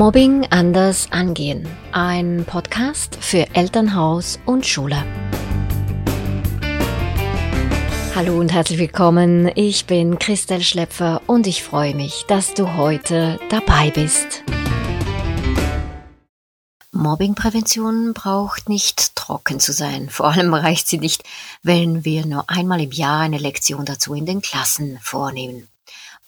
Mobbing 0.00 0.46
anders 0.48 1.08
angehen. 1.12 1.68
Ein 1.92 2.46
Podcast 2.46 3.18
für 3.20 3.54
Elternhaus 3.54 4.38
und 4.46 4.64
Schule. 4.64 5.04
Hallo 8.14 8.38
und 8.38 8.50
herzlich 8.50 8.78
willkommen. 8.78 9.52
Ich 9.56 9.84
bin 9.84 10.18
Christel 10.18 10.62
Schlepfer 10.62 11.20
und 11.26 11.46
ich 11.46 11.62
freue 11.62 11.94
mich, 11.94 12.24
dass 12.28 12.54
du 12.54 12.78
heute 12.78 13.38
dabei 13.50 13.90
bist. 13.90 14.42
Mobbingprävention 16.92 18.14
braucht 18.14 18.70
nicht 18.70 19.14
trocken 19.16 19.60
zu 19.60 19.74
sein. 19.74 20.08
Vor 20.08 20.28
allem 20.28 20.54
reicht 20.54 20.88
sie 20.88 20.98
nicht, 20.98 21.24
wenn 21.62 22.06
wir 22.06 22.24
nur 22.24 22.48
einmal 22.48 22.80
im 22.80 22.92
Jahr 22.92 23.20
eine 23.20 23.36
Lektion 23.36 23.84
dazu 23.84 24.14
in 24.14 24.24
den 24.24 24.40
Klassen 24.40 24.98
vornehmen. 25.02 25.69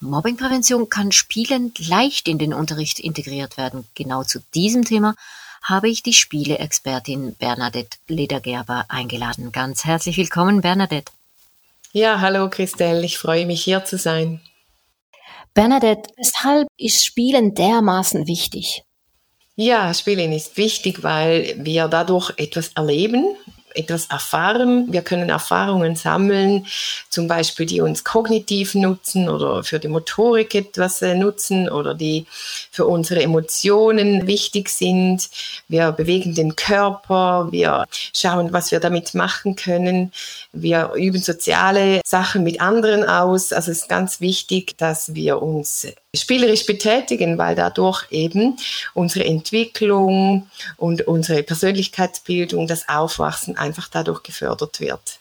Mobbingprävention 0.03 0.89
kann 0.89 1.12
spielend 1.12 1.79
leicht 1.86 2.26
in 2.26 2.36
den 2.36 2.53
Unterricht 2.53 2.99
integriert 2.99 3.57
werden. 3.57 3.85
Genau 3.95 4.25
zu 4.25 4.40
diesem 4.53 4.85
Thema 4.85 5.14
habe 5.63 5.89
ich 5.89 6.03
die 6.03 6.13
Spieleexpertin 6.13 7.36
Bernadette 7.36 7.99
Ledergerber 8.09 8.86
eingeladen. 8.89 9.53
Ganz 9.53 9.85
herzlich 9.85 10.17
willkommen, 10.17 10.61
Bernadette. 10.61 11.12
Ja, 11.93 12.21
hallo 12.21 12.50
Christelle, 12.50 13.04
ich 13.04 13.17
freue 13.17 13.46
mich 13.46 13.62
hier 13.62 13.85
zu 13.85 13.96
sein. 13.96 14.40
Bernadette, 15.54 16.11
weshalb 16.17 16.67
ist 16.76 17.07
Spielen 17.07 17.54
dermaßen 17.54 18.26
wichtig? 18.26 18.82
Ja, 19.54 19.95
Spielen 19.95 20.32
ist 20.32 20.57
wichtig, 20.57 21.04
weil 21.04 21.54
wir 21.59 21.87
dadurch 21.87 22.32
etwas 22.39 22.73
erleben, 22.75 23.37
etwas 23.75 24.07
erfahren. 24.07 24.93
Wir 24.93 25.03
können 25.03 25.29
Erfahrungen 25.29 25.96
sammeln, 25.96 26.67
zum 27.08 27.29
Beispiel 27.29 27.67
die 27.67 27.81
uns 27.81 28.04
kognitiv 28.04 28.75
nutzen 28.75 29.29
oder 29.29 29.62
für 29.64 29.79
die 29.79 29.89
Motorik 29.89 30.54
etwas 30.54 31.03
äh, 31.03 31.14
nutzen 31.14 31.68
oder 31.68 31.95
die 31.95 32.27
für 32.70 32.86
unsere 32.86 33.23
Emotionen 33.23 34.27
wichtig 34.27 34.69
sind. 34.69 35.28
Wir 35.69 35.93
bewegen 35.93 36.34
den 36.34 36.56
Körper, 36.56 37.48
wir 37.50 37.87
schauen, 38.15 38.53
was 38.53 38.70
wir 38.70 38.81
damit 38.81 39.15
machen 39.15 39.56
können. 39.56 40.12
Wir 40.53 40.93
üben 40.95 41.20
soziale 41.20 42.00
Sachen 42.05 42.43
mit 42.43 42.61
anderen 42.61 43.05
aus. 43.05 43.53
Also 43.53 43.70
es 43.70 43.83
ist 43.83 43.89
ganz 43.89 44.20
wichtig, 44.20 44.77
dass 44.78 45.15
wir 45.15 45.43
uns 45.43 45.87
spielerisch 46.15 46.67
betätigen, 46.67 47.39
weil 47.39 47.55
dadurch 47.55 48.07
eben 48.11 48.59
unsere 48.95 49.25
Entwicklung 49.25 50.49
und 50.77 51.07
unsere 51.07 51.43
Persönlichkeitsbildung, 51.43 52.67
das 52.67 52.89
Aufwachsen 52.89 53.57
einfach 53.57 53.89
dadurch 53.89 54.23
gefördert 54.23 54.81
wird. 54.81 55.19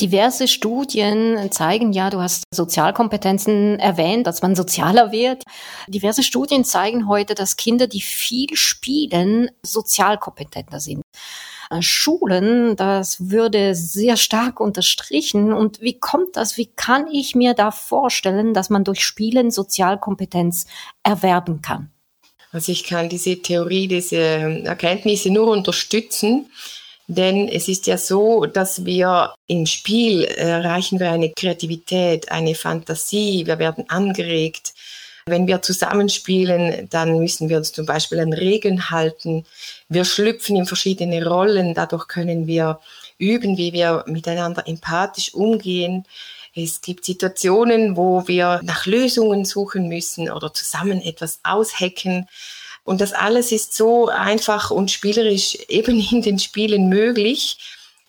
Diverse 0.00 0.46
Studien 0.46 1.50
zeigen 1.50 1.92
ja, 1.92 2.08
du 2.08 2.20
hast 2.20 2.44
Sozialkompetenzen 2.54 3.80
erwähnt, 3.80 4.28
dass 4.28 4.42
man 4.42 4.54
sozialer 4.54 5.10
wird. 5.10 5.42
Diverse 5.88 6.22
Studien 6.22 6.64
zeigen 6.64 7.08
heute, 7.08 7.34
dass 7.34 7.56
Kinder, 7.56 7.88
die 7.88 8.00
viel 8.00 8.54
spielen, 8.54 9.50
sozialkompetenter 9.62 10.78
sind. 10.78 11.02
Äh, 11.70 11.82
Schulen, 11.82 12.76
das 12.76 13.30
würde 13.30 13.74
sehr 13.74 14.16
stark 14.16 14.60
unterstrichen. 14.60 15.52
Und 15.52 15.80
wie 15.80 15.98
kommt 15.98 16.36
das? 16.36 16.56
Wie 16.56 16.66
kann 16.66 17.06
ich 17.12 17.34
mir 17.34 17.54
da 17.54 17.70
vorstellen, 17.70 18.54
dass 18.54 18.70
man 18.70 18.84
durch 18.84 19.04
Spielen 19.04 19.50
Sozialkompetenz 19.50 20.66
erwerben 21.02 21.62
kann? 21.62 21.90
Also 22.50 22.72
ich 22.72 22.84
kann 22.84 23.08
diese 23.08 23.40
Theorie, 23.42 23.88
diese 23.88 24.16
Erkenntnisse 24.16 25.30
nur 25.30 25.48
unterstützen. 25.48 26.46
Denn 27.10 27.48
es 27.48 27.68
ist 27.68 27.86
ja 27.86 27.96
so, 27.96 28.44
dass 28.44 28.84
wir 28.84 29.34
im 29.46 29.64
Spiel 29.64 30.24
erreichen 30.24 31.00
wir 31.00 31.10
eine 31.10 31.30
Kreativität, 31.30 32.30
eine 32.30 32.54
Fantasie, 32.54 33.46
wir 33.46 33.58
werden 33.58 33.88
angeregt. 33.88 34.74
Wenn 35.30 35.46
wir 35.46 35.62
zusammenspielen, 35.62 36.88
dann 36.90 37.18
müssen 37.18 37.48
wir 37.48 37.58
uns 37.58 37.72
zum 37.72 37.86
Beispiel 37.86 38.20
an 38.20 38.32
Regeln 38.32 38.90
halten. 38.90 39.44
Wir 39.88 40.04
schlüpfen 40.04 40.56
in 40.56 40.66
verschiedene 40.66 41.26
Rollen. 41.26 41.74
Dadurch 41.74 42.08
können 42.08 42.46
wir 42.46 42.80
üben, 43.18 43.56
wie 43.56 43.72
wir 43.72 44.04
miteinander 44.06 44.66
empathisch 44.66 45.34
umgehen. 45.34 46.04
Es 46.54 46.80
gibt 46.80 47.04
Situationen, 47.04 47.96
wo 47.96 48.26
wir 48.26 48.60
nach 48.64 48.86
Lösungen 48.86 49.44
suchen 49.44 49.88
müssen 49.88 50.30
oder 50.30 50.52
zusammen 50.52 51.00
etwas 51.00 51.40
aushecken. 51.42 52.28
Und 52.84 53.00
das 53.00 53.12
alles 53.12 53.52
ist 53.52 53.74
so 53.74 54.08
einfach 54.08 54.70
und 54.70 54.90
spielerisch 54.90 55.54
eben 55.68 56.00
in 56.10 56.22
den 56.22 56.38
Spielen 56.38 56.88
möglich, 56.88 57.58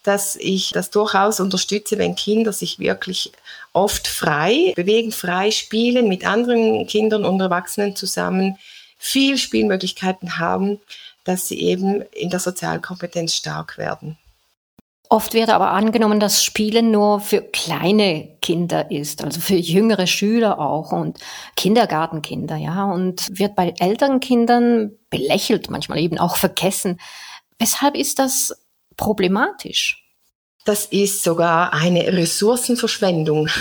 dass 0.04 0.36
ich 0.38 0.72
das 0.72 0.90
durchaus 0.90 1.40
unterstütze, 1.40 1.98
wenn 1.98 2.16
Kinder 2.16 2.54
sich 2.54 2.80
wirklich 2.80 3.32
oft 3.80 4.08
frei 4.08 4.74
bewegen, 4.76 5.12
frei 5.12 5.52
spielen 5.52 6.08
mit 6.08 6.26
anderen 6.26 6.86
Kindern 6.86 7.26
und 7.26 7.40
Erwachsenen 7.40 7.96
zusammen, 7.96 8.58
viel 8.98 9.38
Spielmöglichkeiten 9.38 10.38
haben, 10.38 10.80
dass 11.24 11.48
sie 11.48 11.60
eben 11.62 12.02
in 12.12 12.30
der 12.30 12.40
Sozialkompetenz 12.40 13.34
stark 13.36 13.78
werden. 13.78 14.18
Oft 15.12 15.34
wird 15.34 15.50
aber 15.50 15.72
angenommen, 15.72 16.20
dass 16.20 16.44
Spielen 16.44 16.92
nur 16.92 17.20
für 17.20 17.42
kleine 17.42 18.28
Kinder 18.42 18.92
ist, 18.92 19.24
also 19.24 19.42
für 19.42 19.56
jüngere 19.56 20.06
Schüler 20.06 20.60
auch 20.60 20.92
und 20.92 21.18
Kindergartenkinder, 21.56 22.58
ja, 22.58 22.84
und 22.84 23.28
wird 23.32 23.56
bei 23.56 23.74
älteren 23.80 24.20
Kindern 24.20 24.92
belächelt, 25.10 25.72
manchmal 25.72 26.00
eben 26.00 26.20
auch 26.20 26.36
vergessen. 26.36 27.00
Weshalb 27.58 27.96
ist 27.96 28.20
das 28.20 28.56
problematisch? 28.98 30.09
Das 30.66 30.86
ist 30.86 31.24
sogar 31.24 31.74
eine 31.74 32.14
Ressourcenverschwendung. 32.14 33.50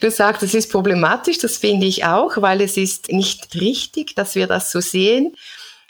Du 0.00 0.10
sagst, 0.10 0.42
es 0.42 0.52
ist 0.52 0.72
problematisch, 0.72 1.38
das 1.38 1.58
finde 1.58 1.86
ich 1.86 2.04
auch, 2.04 2.42
weil 2.42 2.60
es 2.60 2.76
ist 2.76 3.12
nicht 3.12 3.54
richtig, 3.54 4.16
dass 4.16 4.34
wir 4.34 4.48
das 4.48 4.72
so 4.72 4.80
sehen. 4.80 5.36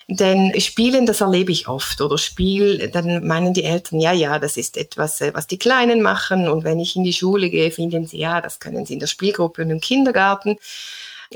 Denn 0.06 0.52
Spielen, 0.60 1.06
das 1.06 1.22
erlebe 1.22 1.50
ich 1.50 1.68
oft. 1.68 2.00
Oder 2.00 2.18
Spiel, 2.18 2.90
dann 2.92 3.26
meinen 3.26 3.54
die 3.54 3.64
Eltern, 3.64 4.00
ja, 4.00 4.12
ja, 4.12 4.38
das 4.38 4.58
ist 4.58 4.76
etwas, 4.76 5.20
äh, 5.22 5.32
was 5.32 5.46
die 5.46 5.58
Kleinen 5.58 6.02
machen. 6.02 6.48
Und 6.48 6.64
wenn 6.64 6.78
ich 6.78 6.96
in 6.96 7.04
die 7.04 7.12
Schule 7.12 7.48
gehe, 7.48 7.70
finden 7.70 8.06
sie, 8.06 8.18
ja, 8.18 8.42
das 8.42 8.58
können 8.60 8.84
sie 8.84 8.94
in 8.94 9.00
der 9.00 9.06
Spielgruppe 9.06 9.62
und 9.62 9.70
im 9.70 9.80
Kindergarten. 9.80 10.58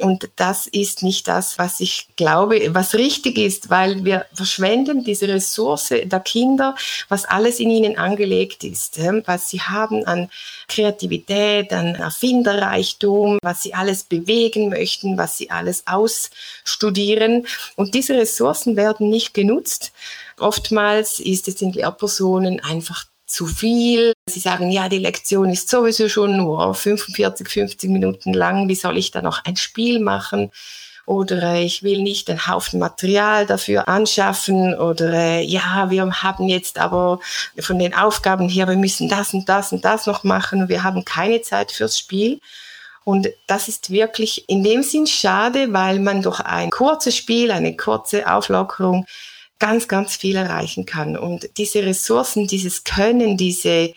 Und 0.02 0.30
das 0.36 0.66
ist 0.66 1.02
nicht 1.02 1.28
das, 1.28 1.58
was 1.58 1.80
ich 1.80 2.08
glaube, 2.16 2.74
was 2.74 2.94
richtig 2.94 3.38
ist, 3.38 3.70
weil 3.70 4.04
wir 4.04 4.26
verschwenden 4.32 5.04
diese 5.04 5.28
Ressource 5.28 5.88
der 5.88 6.20
Kinder, 6.20 6.74
was 7.08 7.24
alles 7.24 7.60
in 7.60 7.70
ihnen 7.70 7.98
angelegt 7.98 8.64
ist, 8.64 8.98
was 9.26 9.50
sie 9.50 9.60
haben 9.60 10.04
an 10.06 10.28
Kreativität, 10.68 11.72
an 11.72 11.94
Erfinderreichtum, 11.94 13.38
was 13.42 13.62
sie 13.62 13.74
alles 13.74 14.04
bewegen 14.04 14.68
möchten, 14.68 15.16
was 15.18 15.38
sie 15.38 15.50
alles 15.50 15.84
ausstudieren. 15.86 17.46
Und 17.76 17.94
diese 17.94 18.14
Ressourcen 18.14 18.76
werden 18.76 19.08
nicht 19.08 19.34
genutzt. 19.34 19.92
Oftmals 20.38 21.20
ist 21.20 21.48
es 21.48 21.56
den 21.56 21.72
Lehrpersonen 21.72 22.60
einfach 22.60 23.06
zu 23.26 23.46
viel. 23.46 24.12
Sie 24.28 24.40
sagen, 24.40 24.70
ja, 24.70 24.88
die 24.88 24.98
Lektion 24.98 25.50
ist 25.50 25.68
sowieso 25.68 26.08
schon 26.08 26.36
nur 26.36 26.74
45, 26.74 27.48
50 27.48 27.90
Minuten 27.90 28.32
lang. 28.32 28.68
Wie 28.68 28.74
soll 28.74 28.96
ich 28.96 29.10
da 29.10 29.22
noch 29.22 29.44
ein 29.44 29.56
Spiel 29.56 30.00
machen? 30.00 30.50
Oder 31.06 31.54
äh, 31.54 31.64
ich 31.64 31.82
will 31.82 32.02
nicht 32.02 32.28
einen 32.28 32.46
Haufen 32.48 32.80
Material 32.80 33.46
dafür 33.46 33.88
anschaffen. 33.88 34.74
Oder 34.74 35.12
äh, 35.12 35.42
ja, 35.42 35.90
wir 35.90 36.10
haben 36.22 36.48
jetzt 36.48 36.78
aber 36.78 37.20
von 37.58 37.78
den 37.78 37.94
Aufgaben 37.94 38.48
her, 38.48 38.68
wir 38.68 38.76
müssen 38.76 39.08
das 39.08 39.32
und 39.32 39.48
das 39.48 39.72
und 39.72 39.84
das 39.84 40.06
noch 40.06 40.24
machen. 40.24 40.68
Wir 40.68 40.82
haben 40.82 41.04
keine 41.04 41.42
Zeit 41.42 41.72
fürs 41.72 41.98
Spiel. 41.98 42.40
Und 43.04 43.28
das 43.46 43.68
ist 43.68 43.90
wirklich 43.90 44.48
in 44.48 44.64
dem 44.64 44.82
Sinn 44.82 45.06
schade, 45.06 45.72
weil 45.72 46.00
man 46.00 46.22
durch 46.22 46.40
ein 46.40 46.70
kurzes 46.70 47.16
Spiel, 47.16 47.52
eine 47.52 47.76
kurze 47.76 48.28
Auflockerung 48.28 49.06
ganz, 49.58 49.88
ganz 49.88 50.16
viel 50.16 50.36
erreichen 50.36 50.86
kann. 50.86 51.16
Und 51.16 51.48
diese 51.56 51.82
Ressourcen, 51.84 52.46
dieses 52.46 52.84
Können, 52.84 53.36
diese, 53.36 53.94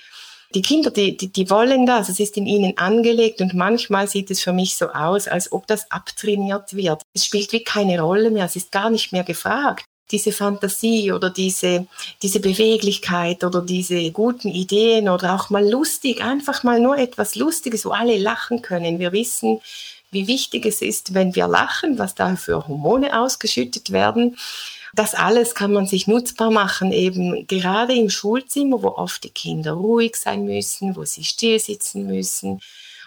die 0.56 0.62
Kinder, 0.62 0.90
die, 0.90 1.16
die, 1.16 1.32
die 1.32 1.50
wollen 1.50 1.86
das, 1.86 2.10
es 2.10 2.20
ist 2.20 2.38
in 2.38 2.46
ihnen 2.46 2.78
angelegt 2.78 3.42
und 3.42 3.54
manchmal 3.54 4.08
sieht 4.08 4.32
es 4.32 4.42
für 4.42 4.54
mich 4.54 4.76
so 4.76 4.90
aus, 4.90 5.28
als 5.28 5.52
ob 5.52 5.68
das 5.68 5.92
abtrainiert 5.92 6.76
wird. 6.76 7.02
Es 7.14 7.26
spielt 7.26 7.52
wie 7.52 7.64
keine 7.64 8.00
Rolle 8.02 8.32
mehr, 8.32 8.46
es 8.46 8.56
ist 8.56 8.72
gar 8.72 8.90
nicht 8.90 9.12
mehr 9.12 9.24
gefragt. 9.24 9.86
Diese 10.12 10.32
Fantasie 10.32 11.12
oder 11.12 11.30
diese, 11.30 11.86
diese 12.24 12.40
Beweglichkeit 12.40 13.44
oder 13.44 13.62
diese 13.62 14.10
guten 14.12 14.48
Ideen 14.48 15.08
oder 15.08 15.36
auch 15.36 15.52
mal 15.52 15.70
lustig, 15.70 16.24
einfach 16.24 16.64
mal 16.64 16.80
nur 16.80 16.98
etwas 16.98 17.36
Lustiges, 17.36 17.86
wo 17.86 17.92
alle 17.92 18.18
lachen 18.18 18.64
können. 18.64 18.98
Wir 18.98 19.12
wissen, 19.12 19.62
wie 20.10 20.26
wichtig 20.26 20.66
es 20.66 20.82
ist, 20.82 21.14
wenn 21.14 21.36
wir 21.36 21.48
lachen, 21.48 22.00
was 22.00 22.16
da 22.16 22.36
für 22.36 22.68
Hormone 22.68 23.20
ausgeschüttet 23.20 23.92
werden. 23.92 24.36
Das 24.94 25.14
alles 25.14 25.56
kann 25.56 25.72
man 25.72 25.88
sich 25.88 26.08
nutzbar 26.08 26.52
machen, 26.52 26.92
eben 26.92 27.46
gerade 27.48 27.94
im 27.94 28.10
Schulzimmer, 28.10 28.82
wo 28.82 28.90
oft 28.90 29.24
die 29.24 29.30
Kinder 29.30 29.74
ruhig 29.74 30.16
sein 30.16 30.46
müssen, 30.46 30.96
wo 30.96 31.06
sie 31.06 31.24
still 31.24 31.60
sitzen 31.60 32.08
müssen. 32.08 32.62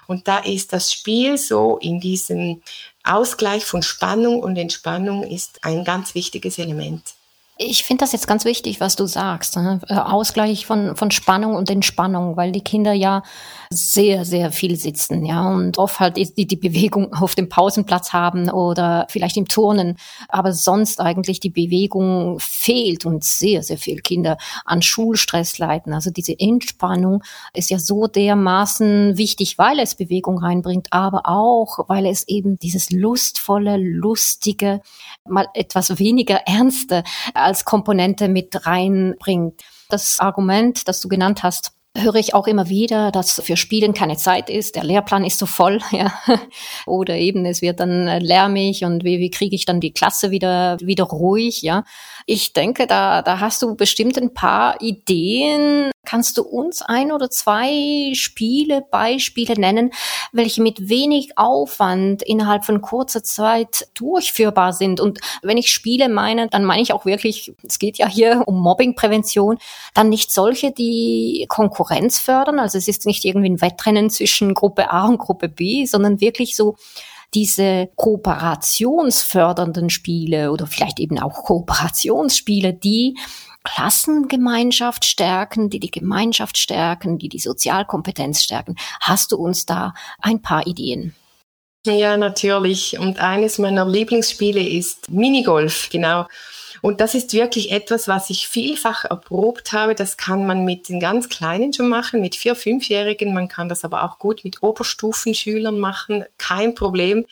Und 0.06 0.28
da 0.28 0.38
ist 0.38 0.72
das 0.72 0.92
Spiel 0.92 1.38
so 1.38 1.78
in 1.78 2.00
diesem 2.00 2.62
Ausgleich 3.04 3.64
von 3.64 3.82
Spannung 3.82 4.40
und 4.40 4.56
Entspannung 4.56 5.24
ist 5.24 5.64
ein 5.64 5.84
ganz 5.84 6.14
wichtiges 6.14 6.58
Element. 6.58 7.14
Ich 7.58 7.84
finde 7.84 8.02
das 8.02 8.12
jetzt 8.12 8.26
ganz 8.26 8.46
wichtig, 8.46 8.80
was 8.80 8.96
du 8.96 9.06
sagst. 9.06 9.56
Ne? 9.56 9.78
Äh, 9.88 9.94
Ausgleich 9.94 10.64
von, 10.64 10.96
von 10.96 11.10
Spannung 11.10 11.54
und 11.54 11.68
Entspannung, 11.68 12.36
weil 12.36 12.50
die 12.50 12.62
Kinder 12.62 12.94
ja 12.94 13.22
sehr, 13.68 14.24
sehr 14.24 14.52
viel 14.52 14.76
sitzen, 14.76 15.24
ja, 15.24 15.48
und 15.48 15.78
oft 15.78 16.00
halt 16.00 16.16
die, 16.16 16.46
die 16.46 16.56
Bewegung 16.56 17.12
auf 17.14 17.34
dem 17.34 17.48
Pausenplatz 17.50 18.12
haben 18.12 18.50
oder 18.50 19.06
vielleicht 19.10 19.36
im 19.36 19.48
Turnen, 19.48 19.96
aber 20.28 20.52
sonst 20.52 21.00
eigentlich 21.00 21.40
die 21.40 21.50
Bewegung 21.50 22.38
fehlt 22.40 23.04
und 23.04 23.22
sehr, 23.22 23.62
sehr 23.62 23.78
viel 23.78 24.00
Kinder 24.00 24.38
an 24.64 24.80
Schulstress 24.80 25.58
leiden. 25.58 25.92
Also 25.92 26.10
diese 26.10 26.38
Entspannung 26.38 27.22
ist 27.52 27.70
ja 27.70 27.78
so 27.78 28.06
dermaßen 28.06 29.18
wichtig, 29.18 29.58
weil 29.58 29.78
es 29.78 29.94
Bewegung 29.94 30.38
reinbringt, 30.38 30.88
aber 30.90 31.22
auch, 31.24 31.86
weil 31.88 32.06
es 32.06 32.26
eben 32.28 32.58
dieses 32.58 32.90
lustvolle, 32.90 33.76
lustige, 33.76 34.80
mal 35.28 35.48
etwas 35.54 35.98
weniger 35.98 36.36
ernste 36.46 37.04
als 37.42 37.64
Komponente 37.64 38.28
mit 38.28 38.66
reinbringt. 38.66 39.62
Das 39.88 40.20
Argument, 40.20 40.88
das 40.88 41.00
du 41.00 41.08
genannt 41.08 41.42
hast, 41.42 41.72
höre 41.96 42.14
ich 42.14 42.34
auch 42.34 42.46
immer 42.46 42.68
wieder, 42.68 43.10
dass 43.10 43.40
für 43.44 43.56
Spielen 43.56 43.92
keine 43.92 44.16
Zeit 44.16 44.48
ist, 44.48 44.76
der 44.76 44.84
Lehrplan 44.84 45.24
ist 45.24 45.38
so 45.38 45.46
voll, 45.46 45.80
ja. 45.90 46.12
Oder 46.86 47.16
eben 47.16 47.44
es 47.44 47.60
wird 47.60 47.80
dann 47.80 48.08
äh, 48.08 48.18
lärmig 48.18 48.84
und 48.84 49.04
wie, 49.04 49.18
wie 49.18 49.30
kriege 49.30 49.54
ich 49.54 49.66
dann 49.66 49.80
die 49.80 49.92
Klasse 49.92 50.30
wieder, 50.30 50.78
wieder 50.80 51.04
ruhig, 51.04 51.62
ja. 51.62 51.84
Ich 52.26 52.52
denke, 52.52 52.86
da, 52.86 53.22
da 53.22 53.40
hast 53.40 53.62
du 53.62 53.74
bestimmt 53.74 54.18
ein 54.18 54.34
paar 54.34 54.80
Ideen. 54.80 55.90
Kannst 56.04 56.36
du 56.36 56.42
uns 56.42 56.82
ein 56.82 57.12
oder 57.12 57.30
zwei 57.30 58.12
Spiele, 58.14 58.84
Beispiele 58.90 59.54
nennen, 59.54 59.92
welche 60.32 60.62
mit 60.62 60.88
wenig 60.88 61.38
Aufwand 61.38 62.22
innerhalb 62.22 62.64
von 62.64 62.80
kurzer 62.80 63.22
Zeit 63.22 63.88
durchführbar 63.94 64.72
sind? 64.72 65.00
Und 65.00 65.20
wenn 65.42 65.56
ich 65.56 65.72
Spiele 65.72 66.08
meine, 66.08 66.48
dann 66.48 66.64
meine 66.64 66.82
ich 66.82 66.92
auch 66.92 67.04
wirklich, 67.04 67.52
es 67.62 67.78
geht 67.78 67.98
ja 67.98 68.08
hier 68.08 68.42
um 68.46 68.60
Mobbingprävention, 68.60 69.58
dann 69.94 70.08
nicht 70.08 70.32
solche, 70.32 70.72
die 70.72 71.46
Konkurrenz 71.48 72.18
fördern. 72.18 72.58
Also 72.58 72.78
es 72.78 72.88
ist 72.88 73.06
nicht 73.06 73.24
irgendwie 73.24 73.50
ein 73.50 73.60
Wettrennen 73.60 74.10
zwischen 74.10 74.54
Gruppe 74.54 74.90
A 74.90 75.06
und 75.06 75.18
Gruppe 75.18 75.48
B, 75.48 75.86
sondern 75.86 76.20
wirklich 76.20 76.56
so 76.56 76.76
diese 77.34 77.88
kooperationsfördernden 77.96 79.90
Spiele 79.90 80.52
oder 80.52 80.66
vielleicht 80.66 81.00
eben 81.00 81.18
auch 81.18 81.44
Kooperationsspiele, 81.44 82.74
die 82.74 83.16
Klassengemeinschaft 83.64 85.04
stärken, 85.04 85.70
die 85.70 85.80
die 85.80 85.90
Gemeinschaft 85.90 86.58
stärken, 86.58 87.18
die 87.18 87.28
die 87.28 87.38
Sozialkompetenz 87.38 88.42
stärken. 88.42 88.76
Hast 89.00 89.32
du 89.32 89.36
uns 89.36 89.66
da 89.66 89.94
ein 90.18 90.42
paar 90.42 90.66
Ideen? 90.66 91.14
Ja, 91.86 92.16
natürlich. 92.16 92.98
Und 92.98 93.18
eines 93.18 93.58
meiner 93.58 93.88
Lieblingsspiele 93.88 94.60
ist 94.60 95.10
Minigolf, 95.10 95.88
genau. 95.90 96.26
Und 96.82 97.00
das 97.00 97.14
ist 97.14 97.32
wirklich 97.32 97.70
etwas, 97.70 98.08
was 98.08 98.28
ich 98.28 98.48
vielfach 98.48 99.04
erprobt 99.04 99.72
habe. 99.72 99.94
Das 99.94 100.16
kann 100.16 100.44
man 100.46 100.64
mit 100.64 100.88
den 100.88 100.98
ganz 100.98 101.28
Kleinen 101.28 101.72
schon 101.72 101.88
machen, 101.88 102.20
mit 102.20 102.34
vier, 102.34 102.56
fünfjährigen. 102.56 103.32
Man 103.32 103.48
kann 103.48 103.68
das 103.68 103.84
aber 103.84 104.02
auch 104.02 104.18
gut 104.18 104.44
mit 104.44 104.62
Oberstufenschülern 104.64 105.78
machen. 105.78 106.24
Kein 106.38 106.74
Problem. 106.74 107.24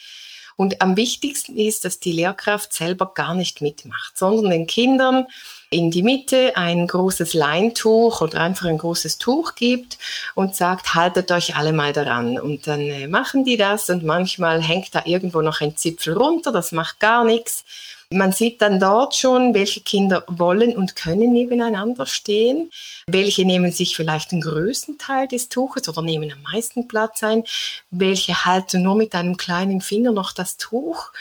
Und 0.54 0.80
am 0.80 0.96
wichtigsten 0.96 1.56
ist, 1.56 1.84
dass 1.84 1.98
die 1.98 2.12
Lehrkraft 2.12 2.72
selber 2.72 3.12
gar 3.14 3.34
nicht 3.34 3.60
mitmacht, 3.60 4.16
sondern 4.16 4.50
den 4.50 4.66
Kindern 4.66 5.26
in 5.70 5.90
die 5.90 6.02
Mitte 6.02 6.56
ein 6.56 6.86
großes 6.86 7.34
Leintuch 7.34 8.20
oder 8.20 8.40
einfach 8.40 8.66
ein 8.66 8.78
großes 8.78 9.18
Tuch 9.18 9.54
gibt 9.54 9.98
und 10.34 10.54
sagt, 10.54 10.94
haltet 10.94 11.32
euch 11.32 11.56
alle 11.56 11.72
mal 11.72 11.92
daran. 11.92 12.38
Und 12.38 12.66
dann 12.66 12.82
äh, 12.82 13.08
machen 13.08 13.44
die 13.44 13.56
das 13.56 13.88
und 13.88 14.04
manchmal 14.04 14.62
hängt 14.62 14.94
da 14.94 15.02
irgendwo 15.06 15.42
noch 15.42 15.60
ein 15.60 15.76
Zipfel 15.76 16.16
runter, 16.16 16.52
das 16.52 16.72
macht 16.72 17.00
gar 17.00 17.24
nichts. 17.24 17.64
Man 18.12 18.32
sieht 18.32 18.60
dann 18.60 18.80
dort 18.80 19.14
schon, 19.14 19.54
welche 19.54 19.82
Kinder 19.82 20.24
wollen 20.26 20.76
und 20.76 20.96
können 20.96 21.32
nebeneinander 21.32 22.06
stehen, 22.06 22.72
welche 23.06 23.44
nehmen 23.44 23.70
sich 23.70 23.94
vielleicht 23.94 24.32
den 24.32 24.40
größten 24.40 24.98
Teil 24.98 25.28
des 25.28 25.48
Tuches 25.48 25.88
oder 25.88 26.02
nehmen 26.02 26.32
am 26.32 26.42
meisten 26.42 26.88
Platz 26.88 27.22
ein, 27.22 27.44
welche 27.92 28.44
halten 28.44 28.82
nur 28.82 28.96
mit 28.96 29.14
einem 29.14 29.36
kleinen 29.36 29.80
Finger 29.80 30.10
noch 30.10 30.32
das 30.32 30.56
Tuch. 30.56 31.12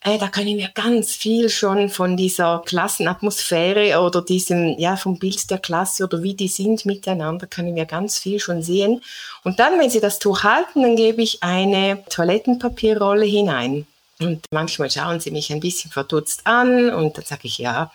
Äh, 0.00 0.16
da 0.16 0.28
können 0.28 0.56
wir 0.56 0.68
ganz 0.68 1.14
viel 1.14 1.50
schon 1.50 1.90
von 1.90 2.16
dieser 2.16 2.62
Klassenatmosphäre 2.64 4.00
oder 4.00 4.22
diesem, 4.22 4.78
ja, 4.78 4.96
vom 4.96 5.18
Bild 5.18 5.50
der 5.50 5.58
Klasse 5.58 6.04
oder 6.04 6.22
wie 6.22 6.32
die 6.32 6.48
sind 6.48 6.86
miteinander, 6.86 7.46
können 7.46 7.76
wir 7.76 7.84
ganz 7.84 8.18
viel 8.18 8.40
schon 8.40 8.62
sehen. 8.62 9.02
Und 9.44 9.58
dann, 9.60 9.78
wenn 9.78 9.90
Sie 9.90 10.00
das 10.00 10.18
Tuch 10.18 10.44
halten, 10.44 10.80
dann 10.80 10.96
gebe 10.96 11.20
ich 11.20 11.42
eine 11.42 12.02
Toilettenpapierrolle 12.08 13.26
hinein. 13.26 13.86
Und 14.20 14.44
manchmal 14.50 14.90
schauen 14.90 15.20
sie 15.20 15.30
mich 15.30 15.52
ein 15.52 15.60
bisschen 15.60 15.90
verdutzt 15.90 16.40
an 16.44 16.90
und 16.90 17.16
dann 17.16 17.24
sage 17.24 17.42
ich, 17.44 17.58
ja, 17.58 17.92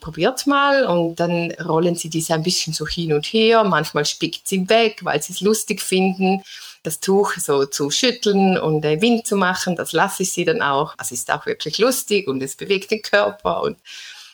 probiert 0.00 0.46
mal 0.46 0.84
und 0.84 1.16
dann 1.16 1.50
rollen 1.52 1.96
sie 1.96 2.10
diese 2.10 2.34
ein 2.34 2.42
bisschen 2.42 2.72
so 2.72 2.86
hin 2.86 3.12
und 3.12 3.24
her. 3.26 3.64
Manchmal 3.64 4.04
spickt 4.04 4.46
sie 4.46 4.68
weg, 4.68 5.00
weil 5.02 5.22
sie 5.22 5.32
es 5.32 5.40
lustig 5.40 5.80
finden, 5.80 6.44
das 6.82 7.00
Tuch 7.00 7.32
so 7.38 7.64
zu 7.64 7.90
schütteln 7.90 8.58
und 8.58 8.84
äh, 8.84 9.00
Wind 9.00 9.26
zu 9.26 9.36
machen. 9.36 9.74
Das 9.76 9.92
lasse 9.92 10.22
ich 10.22 10.32
sie 10.32 10.44
dann 10.44 10.62
auch. 10.62 10.94
Es 11.00 11.10
ist 11.10 11.32
auch 11.32 11.46
wirklich 11.46 11.78
lustig 11.78 12.28
und 12.28 12.42
es 12.42 12.54
bewegt 12.54 12.90
den 12.90 13.02
Körper 13.02 13.62
und 13.62 13.78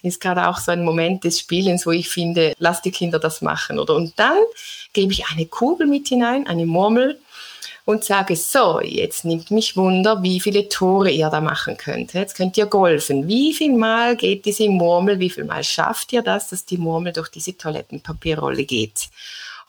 ist 0.03 0.21
gerade 0.21 0.49
auch 0.49 0.59
so 0.59 0.73
ein 0.73 0.85
Moment 0.85 1.25
des 1.25 1.39
Spielens, 1.39 1.87
wo 1.87 1.91
ich 1.91 2.09
finde, 2.09 2.55
lass 2.59 2.83
die 2.83 2.91
Kinder 2.91 3.19
das 3.19 3.41
machen. 3.41 3.79
Oder 3.79 3.95
und 3.95 4.19
dann 4.19 4.39
gebe 4.93 5.13
ich 5.13 5.27
eine 5.27 5.47
Kugel 5.47 5.87
mit 5.87 6.09
hinein, 6.09 6.47
eine 6.47 6.67
Murmel 6.67 7.21
und 7.85 8.05
sage, 8.05 8.37
so, 8.37 8.81
jetzt 8.81 9.25
nimmt 9.25 9.51
mich 9.51 9.77
Wunder, 9.77 10.23
wie 10.23 10.41
viele 10.41 10.69
Tore 10.69 11.11
ihr 11.11 11.31
da 11.31 11.41
machen 11.41 11.77
könnt. 11.77 12.13
Jetzt 12.13 12.37
könnt 12.37 12.57
ihr 12.57 12.67
golfen. 12.67 13.27
Wie 13.29 13.53
viel 13.55 13.77
Mal 13.77 14.17
geht 14.17 14.45
diese 14.45 14.69
Murmel, 14.69 15.19
wie 15.19 15.31
viel 15.31 15.45
Mal 15.45 15.65
schafft 15.65 16.13
ihr 16.13 16.23
das, 16.23 16.49
dass 16.49 16.65
die 16.65 16.79
Murmel 16.79 17.13
durch 17.13 17.29
diese 17.29 17.57
Toilettenpapierrolle 17.57 18.65
geht? 18.65 19.09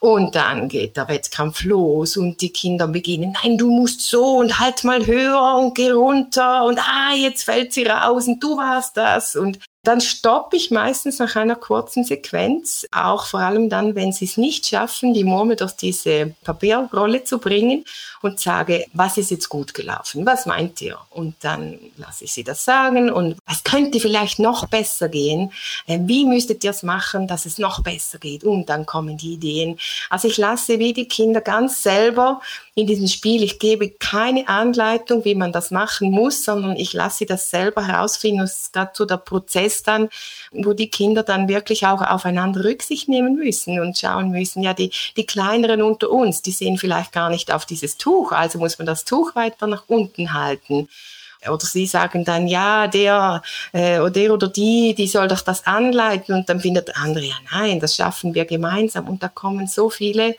Und 0.02 0.34
dann 0.34 0.68
geht 0.68 0.96
der 0.96 1.06
Wettkampf 1.06 1.62
los 1.62 2.16
und 2.16 2.40
die 2.40 2.50
Kinder 2.50 2.88
beginnen, 2.88 3.36
nein, 3.40 3.56
du 3.56 3.70
musst 3.70 4.00
so 4.00 4.38
und 4.38 4.58
halt 4.58 4.82
mal 4.82 5.06
höher 5.06 5.54
und 5.60 5.76
geh 5.76 5.92
runter 5.92 6.64
und 6.64 6.80
ah, 6.80 7.14
jetzt 7.14 7.44
fällt 7.44 7.72
sie 7.72 7.84
raus 7.84 8.26
und 8.26 8.42
du 8.42 8.56
warst 8.56 8.96
das. 8.96 9.36
Und 9.36 9.60
dann 9.84 10.00
stoppe 10.00 10.56
ich 10.56 10.70
meistens 10.70 11.18
nach 11.18 11.34
einer 11.34 11.56
kurzen 11.56 12.04
Sequenz, 12.04 12.86
auch 12.92 13.26
vor 13.26 13.40
allem 13.40 13.68
dann, 13.68 13.96
wenn 13.96 14.12
sie 14.12 14.26
es 14.26 14.36
nicht 14.36 14.64
schaffen, 14.66 15.12
die 15.12 15.24
Murmel 15.24 15.56
durch 15.56 15.72
diese 15.72 16.36
Papierrolle 16.44 17.24
zu 17.24 17.38
bringen 17.38 17.84
und 18.20 18.38
sage, 18.38 18.86
was 18.92 19.18
ist 19.18 19.32
jetzt 19.32 19.48
gut 19.48 19.74
gelaufen? 19.74 20.24
Was 20.24 20.46
meint 20.46 20.80
ihr? 20.82 20.98
Und 21.10 21.34
dann 21.40 21.80
lasse 21.96 22.24
ich 22.24 22.32
sie 22.32 22.44
das 22.44 22.64
sagen 22.64 23.10
und 23.10 23.36
was 23.44 23.64
könnte 23.64 23.98
vielleicht 23.98 24.38
noch 24.38 24.68
besser 24.68 25.08
gehen? 25.08 25.52
Äh, 25.88 25.98
wie 26.02 26.26
müsstet 26.26 26.62
ihr 26.62 26.70
es 26.70 26.84
machen, 26.84 27.26
dass 27.26 27.44
es 27.44 27.58
noch 27.58 27.82
besser 27.82 28.18
geht? 28.18 28.44
Und 28.44 28.68
dann 28.68 28.86
kommen 28.86 29.16
die 29.16 29.32
Ideen. 29.32 29.80
Also 30.10 30.28
ich 30.28 30.38
lasse 30.38 30.78
wie 30.78 30.92
die 30.92 31.08
Kinder 31.08 31.40
ganz 31.40 31.82
selber 31.82 32.40
in 32.76 32.86
diesem 32.86 33.08
Spiel. 33.08 33.42
Ich 33.42 33.58
gebe 33.58 33.90
keine 33.90 34.46
Anleitung, 34.46 35.24
wie 35.24 35.34
man 35.34 35.50
das 35.50 35.72
machen 35.72 36.12
muss, 36.12 36.44
sondern 36.44 36.76
ich 36.76 36.92
lasse 36.92 37.18
sie 37.18 37.26
das 37.26 37.50
selber 37.50 37.84
herausfinden. 37.84 38.42
Das 38.42 38.70
ist 38.72 38.76
so 38.94 39.04
der 39.04 39.16
Prozess 39.16 39.71
dann, 39.82 40.08
wo 40.50 40.72
die 40.72 40.90
Kinder 40.90 41.22
dann 41.22 41.48
wirklich 41.48 41.86
auch 41.86 42.02
aufeinander 42.02 42.64
Rücksicht 42.64 43.08
nehmen 43.08 43.36
müssen 43.36 43.80
und 43.80 43.98
schauen 43.98 44.30
müssen, 44.30 44.62
ja, 44.62 44.74
die, 44.74 44.90
die 45.16 45.26
kleineren 45.26 45.82
unter 45.82 46.10
uns, 46.10 46.42
die 46.42 46.52
sehen 46.52 46.78
vielleicht 46.78 47.12
gar 47.12 47.30
nicht 47.30 47.52
auf 47.52 47.64
dieses 47.64 47.96
Tuch, 47.96 48.32
also 48.32 48.58
muss 48.58 48.78
man 48.78 48.86
das 48.86 49.04
Tuch 49.04 49.34
weiter 49.34 49.66
nach 49.66 49.84
unten 49.88 50.32
halten 50.34 50.88
oder 51.48 51.64
sie 51.64 51.86
sagen 51.86 52.24
dann, 52.24 52.46
ja, 52.46 52.86
der, 52.86 53.42
äh, 53.72 53.98
oder 53.98 54.10
der 54.10 54.32
oder 54.32 54.48
die, 54.48 54.94
die 54.94 55.06
soll 55.06 55.28
doch 55.28 55.40
das 55.40 55.66
anleiten 55.66 56.34
und 56.34 56.48
dann 56.48 56.60
findet 56.60 56.88
der 56.88 56.98
andere, 56.98 57.24
ja, 57.24 57.34
nein, 57.50 57.80
das 57.80 57.96
schaffen 57.96 58.34
wir 58.34 58.44
gemeinsam 58.44 59.08
und 59.08 59.22
da 59.22 59.28
kommen 59.28 59.66
so 59.66 59.90
viele 59.90 60.36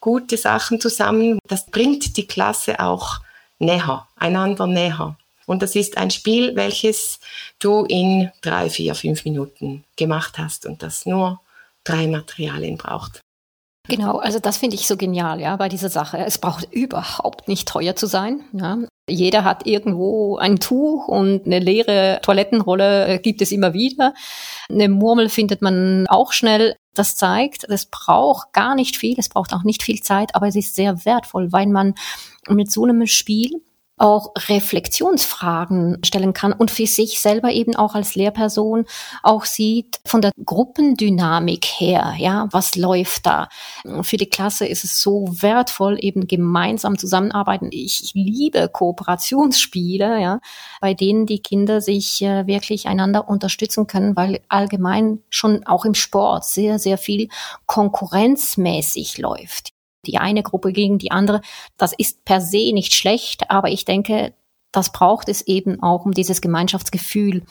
gute 0.00 0.36
Sachen 0.36 0.80
zusammen. 0.80 1.38
Das 1.46 1.66
bringt 1.66 2.16
die 2.16 2.26
Klasse 2.26 2.80
auch 2.80 3.20
näher, 3.58 4.06
einander 4.16 4.66
näher. 4.66 5.16
Und 5.50 5.62
das 5.62 5.74
ist 5.74 5.98
ein 5.98 6.12
Spiel, 6.12 6.54
welches 6.54 7.18
du 7.58 7.84
in 7.84 8.30
drei, 8.40 8.70
vier, 8.70 8.94
fünf 8.94 9.24
Minuten 9.24 9.82
gemacht 9.96 10.38
hast 10.38 10.64
und 10.64 10.80
das 10.84 11.06
nur 11.06 11.40
drei 11.82 12.06
Materialien 12.06 12.78
braucht. 12.78 13.20
Genau, 13.88 14.18
also 14.18 14.38
das 14.38 14.58
finde 14.58 14.76
ich 14.76 14.86
so 14.86 14.96
genial, 14.96 15.40
ja, 15.40 15.56
bei 15.56 15.68
dieser 15.68 15.88
Sache. 15.88 16.18
Es 16.18 16.38
braucht 16.38 16.72
überhaupt 16.72 17.48
nicht 17.48 17.66
teuer 17.66 17.96
zu 17.96 18.06
sein. 18.06 18.44
Ja. 18.52 18.78
Jeder 19.08 19.42
hat 19.42 19.66
irgendwo 19.66 20.36
ein 20.36 20.60
Tuch 20.60 21.08
und 21.08 21.46
eine 21.46 21.58
leere 21.58 22.20
Toilettenrolle 22.22 23.08
äh, 23.08 23.18
gibt 23.18 23.42
es 23.42 23.50
immer 23.50 23.72
wieder. 23.72 24.14
Eine 24.70 24.88
Murmel 24.88 25.28
findet 25.28 25.62
man 25.62 26.06
auch 26.06 26.30
schnell. 26.30 26.76
Das 26.94 27.16
zeigt, 27.16 27.64
es 27.64 27.86
braucht 27.86 28.52
gar 28.52 28.76
nicht 28.76 28.96
viel, 28.96 29.18
es 29.18 29.28
braucht 29.28 29.52
auch 29.52 29.64
nicht 29.64 29.82
viel 29.82 30.00
Zeit, 30.00 30.36
aber 30.36 30.46
es 30.46 30.54
ist 30.54 30.76
sehr 30.76 31.04
wertvoll, 31.04 31.50
weil 31.50 31.66
man 31.66 31.96
mit 32.48 32.70
so 32.70 32.84
einem 32.84 33.04
Spiel 33.08 33.60
auch 34.00 34.32
Reflexionsfragen 34.48 35.98
stellen 36.04 36.32
kann 36.32 36.52
und 36.52 36.70
für 36.70 36.86
sich 36.86 37.20
selber 37.20 37.52
eben 37.52 37.76
auch 37.76 37.94
als 37.94 38.14
Lehrperson 38.14 38.86
auch 39.22 39.44
sieht 39.44 40.00
von 40.06 40.22
der 40.22 40.32
Gruppendynamik 40.42 41.66
her, 41.66 42.14
ja, 42.16 42.48
was 42.50 42.76
läuft 42.76 43.26
da? 43.26 43.48
Für 44.02 44.16
die 44.16 44.30
Klasse 44.30 44.66
ist 44.66 44.84
es 44.84 45.00
so 45.00 45.28
wertvoll, 45.30 45.98
eben 46.00 46.26
gemeinsam 46.26 46.98
zusammenarbeiten. 46.98 47.68
Ich, 47.72 48.12
liebe 48.14 48.68
Kooperationsspiele, 48.68 50.20
ja, 50.20 50.40
bei 50.80 50.94
denen 50.94 51.26
die 51.26 51.40
Kinder 51.40 51.80
sich 51.80 52.22
äh, 52.22 52.46
wirklich 52.46 52.88
einander 52.88 53.28
unterstützen 53.28 53.86
können, 53.86 54.16
weil 54.16 54.40
allgemein 54.48 55.22
schon 55.28 55.66
auch 55.66 55.84
im 55.84 55.94
Sport 55.94 56.44
sehr, 56.46 56.78
sehr 56.78 56.96
viel 56.96 57.28
konkurrenzmäßig 57.66 59.18
läuft 59.18 59.69
die 60.06 60.18
eine 60.18 60.42
Gruppe 60.42 60.72
gegen 60.72 60.98
die 60.98 61.10
andere. 61.10 61.40
Das 61.76 61.92
ist 61.92 62.24
per 62.24 62.40
se 62.40 62.72
nicht 62.72 62.94
schlecht, 62.94 63.50
aber 63.50 63.68
ich 63.68 63.84
denke, 63.84 64.34
das 64.72 64.92
braucht 64.92 65.28
es 65.28 65.42
eben 65.42 65.82
auch, 65.82 66.04
um 66.04 66.12
dieses 66.12 66.40
Gemeinschaftsgefühl 66.40 67.42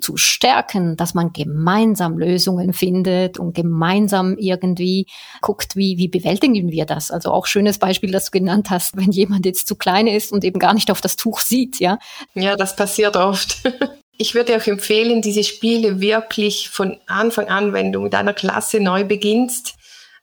zu 0.00 0.16
stärken, 0.16 0.96
dass 0.96 1.14
man 1.14 1.32
gemeinsam 1.32 2.18
Lösungen 2.18 2.72
findet 2.72 3.38
und 3.38 3.54
gemeinsam 3.54 4.36
irgendwie 4.38 5.06
guckt, 5.40 5.76
wie, 5.76 5.98
wie 5.98 6.08
bewältigen 6.08 6.70
wir 6.72 6.84
das. 6.84 7.10
Also 7.12 7.30
auch 7.30 7.46
schönes 7.46 7.78
Beispiel, 7.78 8.10
das 8.10 8.26
du 8.26 8.38
genannt 8.38 8.70
hast, 8.70 8.96
wenn 8.96 9.12
jemand 9.12 9.46
jetzt 9.46 9.68
zu 9.68 9.76
klein 9.76 10.08
ist 10.08 10.32
und 10.32 10.42
eben 10.42 10.58
gar 10.58 10.74
nicht 10.74 10.90
auf 10.90 11.00
das 11.00 11.16
Tuch 11.16 11.40
sieht, 11.40 11.78
ja. 11.78 11.98
Ja, 12.34 12.56
das 12.56 12.76
passiert 12.76 13.16
oft. 13.16 13.58
Ich 14.16 14.36
würde 14.36 14.56
auch 14.56 14.66
empfehlen, 14.68 15.22
diese 15.22 15.42
Spiele 15.42 16.00
wirklich 16.00 16.68
von 16.68 16.98
Anfang 17.06 17.48
an, 17.48 17.72
wenn 17.72 17.90
du 17.90 18.00
mit 18.00 18.14
einer 18.14 18.32
Klasse 18.32 18.78
neu 18.78 19.02
beginnst, 19.02 19.74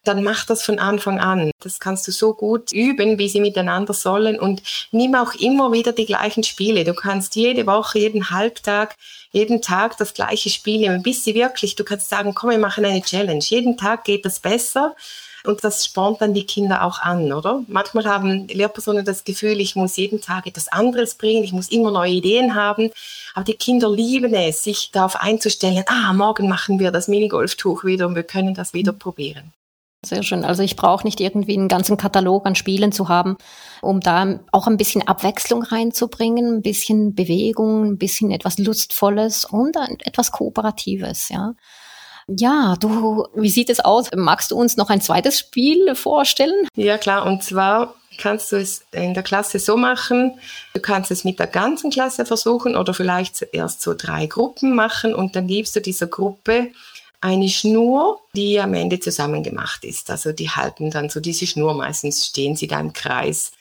dann 0.04 0.24
mach 0.24 0.46
das 0.46 0.64
von 0.64 0.80
Anfang 0.80 1.20
an. 1.20 1.52
Das 1.60 1.80
kannst 1.80 2.08
du 2.08 2.12
so 2.12 2.34
gut 2.34 2.72
üben, 2.72 3.20
wie 3.20 3.30
sie 3.30 3.40
miteinander 3.40 3.94
sollen 3.94 4.40
und 4.40 4.62
nimm 4.92 5.16
auch 5.16 5.34
immer 5.36 5.72
wieder 5.72 5.92
die 5.92 6.06
gleichen 6.06 6.44
Spiele. 6.44 6.84
Du 6.84 6.94
kannst 6.94 7.36
jede 7.36 7.68
Woche, 7.68 8.00
jeden 8.00 8.32
Halbtag, 8.32 8.96
jeden 9.32 9.62
Tag 9.62 9.98
das 9.98 10.14
gleiche 10.14 10.50
spielen, 10.50 11.04
bis 11.04 11.24
sie 11.24 11.36
wirklich, 11.36 11.76
du 11.76 11.84
kannst 11.84 12.10
sagen, 12.10 12.34
komm, 12.34 12.50
wir 12.50 12.58
machen 12.58 12.84
eine 12.84 13.02
Challenge. 13.02 13.44
Jeden 13.44 13.78
Tag 13.78 14.04
geht 14.04 14.26
das 14.26 14.40
besser. 14.40 14.96
Und 15.44 15.64
das 15.64 15.84
spornt 15.86 16.22
dann 16.22 16.36
die 16.36 16.46
Kinder 16.46 16.84
auch 16.84 17.00
an, 17.00 17.34
oder? 17.34 17.64
Manchmal 17.68 18.06
haben 18.06 18.48
Lehrpersonen 18.48 19.06
das 19.06 19.24
Gefühl, 19.24 19.60
ich 19.60 19.76
muss 19.76 19.98
jeden 19.98 20.22
Tag 20.22 20.46
etwas 20.46 20.68
anderes 20.68 21.16
bringen, 21.16 21.44
ich 21.44 21.52
muss 21.52 21.70
immer 21.70 21.90
neue 21.90 22.12
Ideen 22.12 22.54
haben. 22.54 22.92
Aber 23.34 23.46
die 23.46 23.56
Kinder 23.56 23.90
lieben 23.90 24.36
es, 24.36 24.64
sich 24.64 24.92
darauf 24.92 25.16
einzustellen, 25.16 25.84
ah, 25.88 26.14
morgen 26.14 26.48
machen 26.48 26.80
wir 26.80 26.92
das 26.92 27.08
Minigolftuch 27.08 27.84
wieder 27.84 28.06
und 28.06 28.16
wir 28.16 28.24
können 28.24 28.54
das 28.54 28.76
wieder 28.76 28.94
probieren. 28.94 29.52
Sehr 30.04 30.24
schön. 30.24 30.44
Also 30.44 30.64
ich 30.64 30.76
brauche 30.76 31.06
nicht 31.06 31.20
irgendwie 31.20 31.56
einen 31.56 31.68
ganzen 31.68 31.96
Katalog 31.96 32.48
an 32.48 32.56
Spielen 32.56 32.92
zu 32.92 33.08
haben, 33.08 33.38
um 33.84 34.00
da 34.00 34.40
auch 34.52 34.66
ein 34.66 34.78
bisschen 34.78 35.08
Abwechslung 35.08 35.62
reinzubringen, 35.62 36.56
ein 36.56 36.62
bisschen 36.64 37.14
Bewegung, 37.14 37.86
ein 37.86 37.98
bisschen 38.00 38.32
etwas 38.32 38.58
Lustvolles 38.58 39.46
und 39.46 39.78
etwas 40.00 40.32
Kooperatives, 40.32 41.30
ja. 41.30 41.54
Ja, 42.28 42.76
du, 42.80 43.28
wie 43.36 43.50
sieht 43.50 43.70
es 43.70 43.80
aus? 43.80 44.10
Magst 44.16 44.52
du 44.52 44.56
uns 44.58 44.78
noch 44.78 44.90
ein 44.90 45.02
zweites 45.02 45.40
Spiel 45.40 45.96
vorstellen? 45.96 46.68
Ja, 46.76 46.98
klar. 46.98 47.26
Und 47.26 47.44
zwar 47.44 47.96
kannst 48.18 48.52
du 48.52 48.58
es 48.58 48.86
in 48.92 49.14
der 49.14 49.24
Klasse 49.24 49.60
so 49.60 49.78
machen. 49.78 50.40
Du 50.74 50.82
kannst 50.82 51.12
es 51.12 51.24
mit 51.24 51.40
der 51.40 51.48
ganzen 51.48 51.92
Klasse 51.92 52.26
versuchen 52.26 52.76
oder 52.76 52.94
vielleicht 52.94 53.46
erst 53.52 53.82
so 53.82 53.94
drei 53.96 54.28
Gruppen 54.28 54.76
machen 54.76 55.14
und 55.14 55.36
dann 55.36 55.48
gibst 55.48 55.76
du 55.76 55.82
dieser 55.82 56.08
Gruppe 56.08 56.70
eine 57.22 57.50
Schnur, 57.50 58.20
die 58.36 58.60
am 58.60 58.74
Ende 58.74 59.00
zusammengemacht 59.00 59.84
ist. 59.86 60.10
Also 60.10 60.32
die 60.32 60.50
halten 60.50 60.90
dann 60.90 61.10
so 61.10 61.20
diese 61.20 61.46
Schnur, 61.48 61.74
meistens 61.76 62.26
stehen 62.26 62.56
sie 62.56 62.68
da 62.68 62.80
im 62.80 62.94
Kreis. 62.94 63.52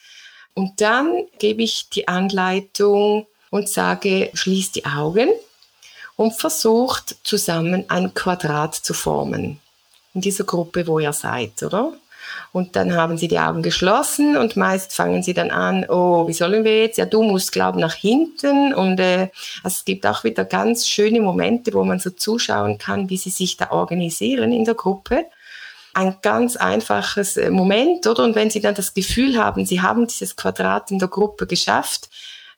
Und 0.54 0.80
dann 0.80 1.26
gebe 1.38 1.62
ich 1.62 1.88
die 1.90 2.08
Anleitung 2.08 3.26
und 3.50 3.68
sage, 3.68 4.30
schließ 4.32 4.72
die 4.72 4.86
Augen 4.86 5.28
und 6.16 6.32
versucht 6.32 7.16
zusammen 7.22 7.84
ein 7.88 8.14
Quadrat 8.14 8.74
zu 8.74 8.94
formen. 8.94 9.60
In 10.14 10.22
dieser 10.22 10.44
Gruppe, 10.44 10.86
wo 10.86 10.98
ihr 10.98 11.12
seid, 11.12 11.62
oder? 11.62 11.92
Und 12.52 12.76
dann 12.76 12.94
haben 12.94 13.16
sie 13.16 13.28
die 13.28 13.38
Augen 13.38 13.62
geschlossen 13.62 14.36
und 14.36 14.56
meist 14.56 14.92
fangen 14.92 15.22
sie 15.22 15.34
dann 15.34 15.50
an, 15.50 15.86
oh, 15.88 16.26
wie 16.26 16.32
sollen 16.32 16.64
wir 16.64 16.82
jetzt? 16.82 16.98
Ja, 16.98 17.06
du 17.06 17.22
musst, 17.22 17.52
glaub 17.52 17.76
nach 17.76 17.94
hinten. 17.94 18.74
Und 18.74 18.98
äh, 18.98 19.28
also 19.62 19.76
es 19.76 19.84
gibt 19.84 20.06
auch 20.06 20.24
wieder 20.24 20.44
ganz 20.44 20.86
schöne 20.86 21.20
Momente, 21.20 21.72
wo 21.72 21.84
man 21.84 21.98
so 21.98 22.10
zuschauen 22.10 22.78
kann, 22.78 23.08
wie 23.08 23.16
sie 23.16 23.30
sich 23.30 23.56
da 23.56 23.70
organisieren 23.70 24.52
in 24.52 24.64
der 24.64 24.74
Gruppe. 24.74 25.26
Ein 25.94 26.16
ganz 26.22 26.56
einfaches 26.56 27.36
äh, 27.36 27.50
Moment, 27.50 28.06
oder? 28.06 28.24
Und 28.24 28.34
wenn 28.34 28.50
sie 28.50 28.60
dann 28.60 28.74
das 28.74 28.94
Gefühl 28.94 29.36
haben, 29.36 29.66
sie 29.66 29.80
haben 29.80 30.06
dieses 30.06 30.36
Quadrat 30.36 30.90
in 30.90 30.98
der 30.98 31.08
Gruppe 31.08 31.46
geschafft, 31.46 32.08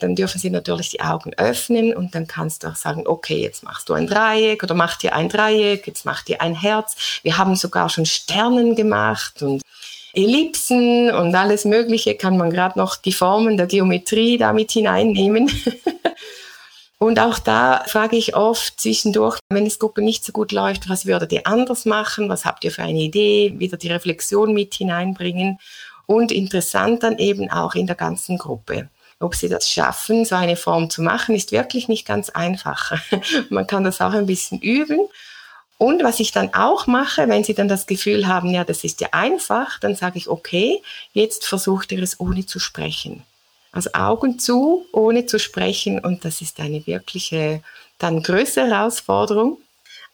dann 0.02 0.16
dürfen 0.16 0.38
Sie 0.38 0.50
natürlich 0.50 0.90
die 0.90 1.00
Augen 1.00 1.32
öffnen 1.35 1.94
und 1.94 2.14
dann 2.14 2.26
kannst 2.26 2.64
du 2.64 2.68
auch 2.68 2.76
sagen, 2.76 3.06
okay, 3.06 3.40
jetzt 3.40 3.62
machst 3.62 3.88
du 3.88 3.94
ein 3.94 4.06
Dreieck 4.06 4.62
oder 4.62 4.75
mach 4.75 4.97
dir 4.97 5.14
ein 5.14 5.28
Dreieck, 5.28 5.87
jetzt 5.87 6.04
mach 6.04 6.23
dir 6.23 6.40
ein 6.42 6.54
Herz. 6.54 7.21
Wir 7.23 7.38
haben 7.38 7.54
sogar 7.56 7.88
schon 7.88 8.06
Sternen 8.06 8.75
gemacht 8.75 9.42
und 9.42 9.62
Ellipsen 10.14 11.11
und 11.11 11.35
alles 11.35 11.64
Mögliche 11.64 12.16
kann 12.16 12.37
man 12.37 12.50
gerade 12.50 12.78
noch 12.78 12.97
die 12.97 13.12
Formen 13.12 13.56
der 13.56 13.66
Geometrie 13.66 14.37
damit 14.37 14.73
hineinnehmen. 14.73 15.50
und 16.99 17.18
auch 17.18 17.38
da 17.38 17.85
frage 17.87 18.16
ich 18.16 18.37
oft 18.37 18.78
zwischendurch, 18.80 19.38
wenn 19.49 19.64
das 19.64 19.78
Gruppe 19.78 20.02
nicht 20.02 20.25
so 20.25 20.32
gut 20.32 20.52
läuft, 20.52 20.88
was 20.90 21.06
würdet 21.06 21.32
ihr 21.32 21.47
anders 21.47 21.87
machen? 21.87 22.28
Was 22.28 22.44
habt 22.44 22.64
ihr 22.64 22.73
für 22.73 22.82
eine 22.82 23.00
Idee? 23.00 23.54
Wieder 23.56 23.78
die 23.78 23.88
Reflexion 23.88 24.52
mit 24.52 24.75
hineinbringen. 24.75 25.59
Und 26.06 26.32
interessant 26.32 27.04
dann 27.04 27.16
eben 27.18 27.50
auch 27.50 27.75
in 27.75 27.87
der 27.87 27.97
ganzen 27.97 28.37
Gruppe. 28.37 28.88
Ob 29.23 29.35
sie 29.35 29.49
das 29.49 29.69
schaffen, 29.69 30.25
so 30.25 30.35
eine 30.35 30.57
Form 30.57 30.91
zu 30.91 31.02
machen, 31.02 31.35
ist 31.35 31.52
wirklich 31.52 31.88
nicht 31.88 32.07
ganz 32.07 32.31
einfach. 32.31 32.93
Man 33.50 33.67
kann 33.67 33.85
das 33.85 34.00
auch 34.00 34.12
ein 34.12 34.26
bisschen 34.26 34.61
üben. 34.61 35.00
Und 35.79 36.05
was 36.05 36.21
ich 36.21 36.31
dann 36.31 36.55
auch 36.55 36.87
mache, 36.87 37.29
wenn 37.29 37.43
Sie 37.43 37.55
dann 37.55 37.67
das 37.67 37.88
Gefühl 37.88 38.29
haben, 38.29 38.50
ja, 38.50 38.62
das 38.62 38.85
ist 38.85 39.00
ja 39.00 39.09
einfach, 39.11 39.81
dann 39.81 39.97
sage 39.97 40.17
ich, 40.17 40.29
okay, 40.29 40.81
jetzt 41.12 41.45
versucht 41.45 41.91
ihr 41.91 42.00
es 42.02 42.21
ohne 42.21 42.47
zu 42.47 42.61
sprechen. 42.61 43.25
Also 43.73 43.91
Augen 43.95 44.38
zu, 44.38 44.87
ohne 44.93 45.26
zu 45.26 45.41
sprechen. 45.41 45.99
Und 45.99 46.25
das 46.25 46.41
ist 46.41 46.61
eine 46.61 46.87
wirkliche, 46.87 47.62
dann 47.99 48.23
größere 48.23 48.69
Herausforderung. 48.69 49.59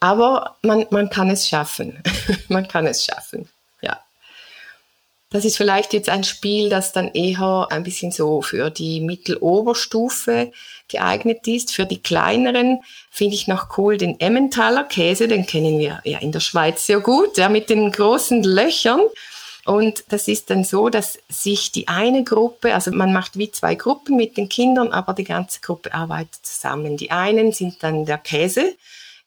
Aber 0.01 0.57
man, 0.63 0.87
man 0.91 1.11
kann 1.11 1.29
es 1.29 1.47
schaffen. 1.47 2.03
man 2.49 2.67
kann 2.67 2.87
es 2.87 3.05
schaffen. 3.05 3.49
Das 5.31 5.45
ist 5.45 5.59
vielleicht 5.59 5.93
jetzt 5.93 6.09
ein 6.09 6.25
Spiel, 6.25 6.71
das 6.71 6.93
dann 6.93 7.09
eher 7.09 7.67
ein 7.71 7.83
bisschen 7.83 8.13
so 8.13 8.41
für 8.41 8.71
die 8.71 9.01
Mitteloberstufe 9.01 10.53
geeignet 10.89 11.47
ist. 11.47 11.75
Für 11.75 11.85
die 11.85 12.03
kleineren 12.03 12.81
finde 13.11 13.35
ich 13.35 13.47
noch 13.47 13.77
cool 13.77 13.99
den 13.99 14.19
Emmentaler 14.21 14.85
Käse, 14.85 15.29
den 15.29 15.45
kennen 15.45 15.79
wir 15.79 16.01
ja 16.05 16.19
in 16.19 16.33
der 16.33 16.41
Schweiz 16.41 16.87
sehr 16.87 17.01
gut, 17.01 17.37
ja, 17.37 17.51
mit 17.51 17.69
den 17.69 17.93
großen 17.93 18.43
Löchern. 18.43 19.01
Und 19.67 20.05
das 20.09 20.29
ist 20.29 20.49
dann 20.49 20.65
so, 20.65 20.89
dass 20.89 21.19
sich 21.29 21.73
die 21.73 21.89
eine 21.89 22.25
Gruppe, 22.25 22.73
also 22.73 22.91
man 22.91 23.13
macht 23.13 23.37
wie 23.37 23.51
zwei 23.51 23.75
Gruppen 23.75 24.17
mit 24.17 24.39
den 24.39 24.49
Kindern, 24.49 24.93
aber 24.93 25.13
die 25.13 25.25
ganze 25.25 25.61
Gruppe 25.61 25.93
arbeitet 25.93 26.39
zusammen. 26.43 26.97
Die 26.97 27.11
einen 27.11 27.53
sind 27.53 27.83
dann 27.83 28.07
der 28.07 28.17
Käse, 28.17 28.75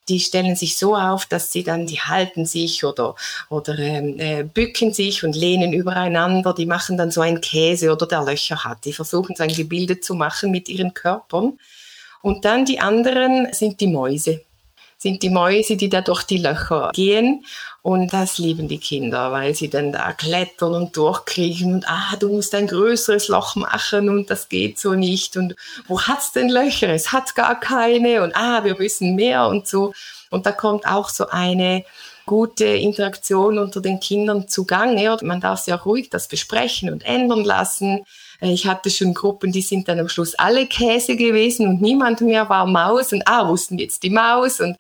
die 0.09 0.19
stellen 0.19 0.55
sich 0.55 0.77
so 0.77 0.95
auf, 0.95 1.25
dass 1.25 1.51
sie 1.51 1.63
dann, 1.63 1.87
die 1.87 1.99
halten 1.99 2.45
sich 2.45 2.83
oder, 2.83 3.15
oder 3.49 3.77
ähm, 3.79 4.19
äh, 4.19 4.43
bücken 4.43 4.93
sich 4.93 5.23
und 5.23 5.35
lehnen 5.35 5.73
übereinander. 5.73 6.53
Die 6.53 6.65
machen 6.65 6.97
dann 6.97 7.11
so 7.11 7.21
ein 7.21 7.41
Käse 7.41 7.91
oder 7.91 8.07
der 8.07 8.23
Löcher 8.23 8.63
hat. 8.63 8.85
Die 8.85 8.93
versuchen 8.93 9.35
so 9.35 9.43
ein 9.43 9.53
Gebilde 9.53 9.99
zu 9.99 10.15
machen 10.15 10.51
mit 10.51 10.69
ihren 10.69 10.93
Körpern. 10.93 11.59
Und 12.21 12.45
dann 12.45 12.65
die 12.65 12.79
anderen 12.79 13.51
sind 13.53 13.79
die 13.79 13.87
Mäuse 13.87 14.41
sind 15.01 15.23
die 15.23 15.31
Mäuse, 15.31 15.77
die 15.77 15.89
da 15.89 16.01
durch 16.01 16.23
die 16.23 16.37
Löcher 16.37 16.91
gehen. 16.93 17.43
Und 17.81 18.13
das 18.13 18.37
lieben 18.37 18.67
die 18.67 18.77
Kinder, 18.77 19.31
weil 19.31 19.55
sie 19.55 19.67
dann 19.67 19.91
da 19.91 20.13
klettern 20.13 20.75
und 20.75 20.95
durchkriechen 20.95 21.73
und 21.73 21.89
ah, 21.89 22.15
du 22.19 22.29
musst 22.29 22.53
ein 22.53 22.67
größeres 22.67 23.27
Loch 23.27 23.55
machen 23.55 24.09
und 24.09 24.29
das 24.29 24.47
geht 24.49 24.77
so 24.77 24.93
nicht. 24.93 25.35
Und 25.37 25.55
wo 25.87 25.99
hat's 25.99 26.31
denn 26.33 26.49
Löcher? 26.49 26.89
Es 26.89 27.11
hat 27.11 27.33
gar 27.33 27.59
keine 27.59 28.21
und 28.21 28.35
ah, 28.35 28.63
wir 28.63 28.77
müssen 28.77 29.15
mehr 29.15 29.47
und 29.47 29.67
so. 29.67 29.93
Und 30.29 30.45
da 30.45 30.51
kommt 30.51 30.85
auch 30.85 31.09
so 31.09 31.29
eine 31.29 31.83
gute 32.27 32.65
Interaktion 32.65 33.57
unter 33.57 33.81
den 33.81 33.99
Kindern 33.99 34.47
zugange. 34.47 35.17
Man 35.23 35.41
darf 35.41 35.65
ja 35.65 35.75
ruhig 35.75 36.11
das 36.11 36.27
besprechen 36.27 36.91
und 36.91 37.03
ändern 37.03 37.43
lassen. 37.43 38.05
Äh, 38.41 38.51
ich 38.51 38.67
hatte 38.67 38.89
schon 38.89 39.13
Gruppen, 39.13 39.51
die 39.51 39.61
sind 39.61 39.87
dann 39.87 39.99
am 39.99 40.09
Schluss 40.09 40.35
alle 40.35 40.67
Käse 40.67 41.15
gewesen 41.15 41.67
und 41.67 41.81
niemand 41.81 42.21
mehr 42.21 42.49
war 42.49 42.65
Maus 42.65 43.13
und 43.13 43.23
ah, 43.27 43.47
wussten 43.47 43.77
jetzt 43.77 44.03
die 44.03 44.09
Maus 44.09 44.59
und 44.59 44.77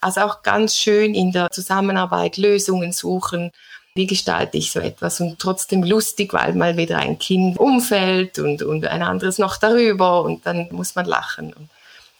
also 0.00 0.22
auch 0.22 0.42
ganz 0.42 0.76
schön 0.76 1.14
in 1.14 1.32
der 1.32 1.50
Zusammenarbeit 1.50 2.38
Lösungen 2.38 2.92
suchen. 2.92 3.50
Wie 3.94 4.06
gestalte 4.06 4.56
ich 4.56 4.70
so 4.70 4.80
etwas 4.80 5.20
und 5.20 5.38
trotzdem 5.38 5.82
lustig, 5.82 6.32
weil 6.32 6.54
mal 6.54 6.76
wieder 6.76 6.98
ein 6.98 7.18
Kind 7.18 7.58
umfällt 7.58 8.38
und, 8.38 8.62
und 8.62 8.86
ein 8.86 9.02
anderes 9.02 9.38
noch 9.38 9.56
darüber 9.56 10.22
und 10.22 10.46
dann 10.46 10.68
muss 10.70 10.94
man 10.94 11.06
lachen. 11.06 11.52
Und 11.52 11.68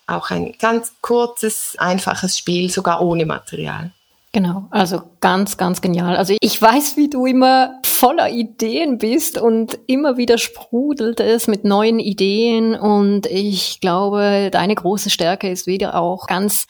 auch 0.06 0.30
ein 0.30 0.54
ganz 0.58 0.92
kurzes, 1.00 1.76
einfaches 1.78 2.36
Spiel, 2.36 2.70
sogar 2.70 3.00
ohne 3.00 3.24
Material. 3.24 3.92
Genau, 4.32 4.66
also 4.70 5.02
ganz, 5.20 5.56
ganz 5.56 5.80
genial. 5.80 6.16
Also 6.16 6.36
ich 6.40 6.60
weiß, 6.60 6.96
wie 6.96 7.08
du 7.08 7.26
immer 7.26 7.79
voller 8.00 8.30
Ideen 8.30 8.96
bist 8.96 9.36
und 9.36 9.78
immer 9.86 10.16
wieder 10.16 10.38
sprudelt 10.38 11.20
es 11.20 11.48
mit 11.48 11.64
neuen 11.64 11.98
Ideen 11.98 12.74
und 12.74 13.26
ich 13.26 13.78
glaube, 13.82 14.48
deine 14.50 14.74
große 14.74 15.10
Stärke 15.10 15.50
ist 15.50 15.66
wieder 15.66 16.00
auch 16.00 16.26
ganz 16.26 16.66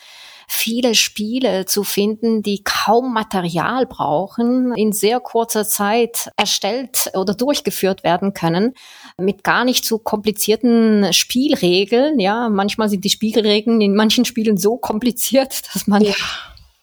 viele 0.49 0.97
Spiele 0.97 1.67
zu 1.67 1.85
finden, 1.85 2.43
die 2.43 2.65
kaum 2.65 3.15
Material 3.15 3.87
brauchen, 3.87 4.75
in 4.75 4.91
sehr 4.91 5.21
kurzer 5.21 5.65
Zeit 5.65 6.33
erstellt 6.37 7.13
oder 7.15 7.35
durchgeführt 7.35 8.03
werden 8.03 8.35
können, 8.35 8.75
mit 9.17 9.45
gar 9.45 9.65
nicht 9.65 9.85
so 9.85 9.99
komplizierten 9.99 11.13
Spielregeln. 11.13 12.19
Ja, 12.19 12.49
manchmal 12.49 12.89
sind 12.89 13.05
die 13.05 13.11
Spielregeln 13.11 13.81
in 13.81 13.95
manchen 13.95 14.25
Spielen 14.25 14.57
so 14.57 14.79
kompliziert, 14.79 15.63
dass 15.75 15.87
man 15.87 16.03
ja, 16.03 16.15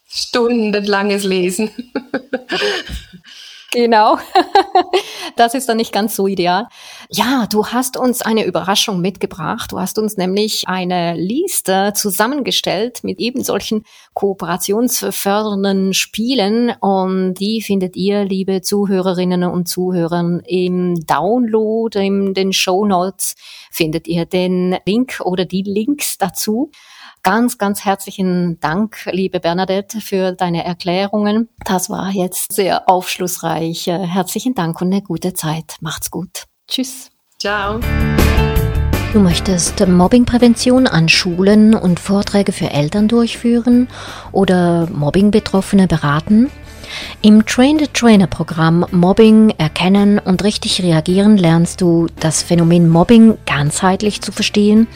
stundenlanges 0.08 1.26
Lesen. 1.26 1.70
Genau. 3.72 4.18
Das 5.36 5.54
ist 5.54 5.70
dann 5.70 5.78
nicht 5.78 5.94
ganz 5.94 6.16
so 6.16 6.26
ideal. 6.26 6.68
Ja, 7.12 7.46
du 7.48 7.68
hast 7.68 7.96
uns 7.96 8.24
eine 8.24 8.44
Überraschung 8.44 9.02
mitgebracht. 9.02 9.72
Du 9.72 9.80
hast 9.80 10.00
uns 10.00 10.18
nämlich 10.18 10.68
eine 10.68 11.16
Liste 11.16 11.94
zusammengestellt 11.96 13.04
mit 13.04 13.20
eben 13.20 13.44
solchen 13.44 13.84
kooperationsfördernden 14.16 15.94
Spielen 15.94 16.72
und 16.80 17.36
die 17.36 17.62
findet 17.62 17.96
ihr, 17.96 18.26
liebe 18.26 18.62
Zuhörerinnen 18.62 19.44
und 19.44 19.68
Zuhörer, 19.68 20.40
im 20.48 21.06
Download, 21.06 22.04
in 22.04 22.34
den 22.34 22.52
Show 22.52 22.86
Notes 22.86 23.36
findet 23.72 24.08
ihr 24.08 24.26
den 24.26 24.78
Link 24.86 25.22
oder 25.24 25.46
die 25.46 25.62
Links 25.62 26.18
dazu. 26.18 26.72
Ganz, 27.30 27.58
ganz 27.58 27.84
herzlichen 27.84 28.58
Dank, 28.62 29.06
liebe 29.12 29.42
Bernadette, 29.42 30.00
für 30.00 30.32
deine 30.32 30.64
Erklärungen. 30.64 31.50
Das 31.66 31.90
war 31.90 32.10
jetzt 32.10 32.54
sehr 32.54 32.90
aufschlussreich. 32.90 33.88
Herzlichen 33.88 34.56
Dank 34.56 34.80
und 34.80 34.94
eine 34.94 35.02
gute 35.02 35.34
Zeit. 35.34 35.76
Macht's 35.82 36.10
gut. 36.10 36.46
Tschüss. 36.70 37.10
Ciao. 37.38 37.82
Du 39.12 39.20
möchtest 39.20 39.86
Mobbingprävention 39.86 40.88
an 40.88 41.10
Schulen 41.10 41.76
und 41.76 42.00
Vorträge 42.00 42.54
für 42.54 42.70
Eltern 42.70 43.10
durchführen 43.10 43.90
oder 44.32 44.88
Mobbingbetroffene 44.90 45.88
beraten? 45.88 46.50
Im 47.22 47.46
Train-the-Trainer-Programm 47.46 48.86
Mobbing 48.92 49.54
erkennen 49.58 50.20
und 50.20 50.44
richtig 50.44 50.82
reagieren 50.82 51.38
lernst 51.38 51.82
du 51.82 52.08
das 52.20 52.44
Phänomen 52.44 52.90
Mobbing 52.90 53.38
ganzheitlich 53.46 54.22
zu 54.22 54.32
verstehen, 54.32 54.88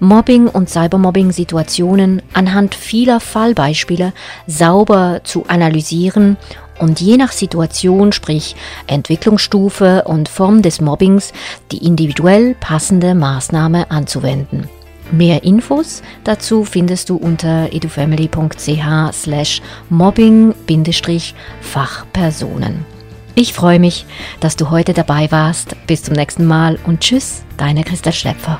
Mobbing 0.00 0.48
und 0.48 0.68
Cybermobbing-Situationen 0.68 2.22
anhand 2.32 2.74
vieler 2.74 3.20
Fallbeispiele 3.20 4.12
sauber 4.46 5.20
zu 5.24 5.44
analysieren 5.48 6.36
und 6.78 7.00
je 7.00 7.16
nach 7.16 7.32
Situation, 7.32 8.12
sprich 8.12 8.56
Entwicklungsstufe 8.86 10.04
und 10.04 10.28
Form 10.28 10.62
des 10.62 10.80
Mobbings, 10.80 11.32
die 11.72 11.84
individuell 11.84 12.54
passende 12.54 13.14
Maßnahme 13.14 13.90
anzuwenden. 13.90 14.68
Mehr 15.10 15.42
Infos 15.44 16.02
dazu 16.24 16.64
findest 16.64 17.10
du 17.10 17.16
unter 17.16 17.72
edufamily.ch 17.72 19.12
slash 19.12 19.62
mobbing-fachpersonen. 19.90 22.86
Ich 23.34 23.52
freue 23.52 23.78
mich, 23.78 24.06
dass 24.40 24.56
du 24.56 24.70
heute 24.70 24.94
dabei 24.94 25.30
warst. 25.30 25.76
Bis 25.86 26.02
zum 26.02 26.14
nächsten 26.14 26.44
Mal 26.44 26.76
und 26.84 27.00
tschüss, 27.00 27.44
deine 27.56 27.84
Christa 27.84 28.10
Schlepfer. 28.10 28.58